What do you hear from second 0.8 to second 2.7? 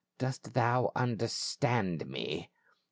understand me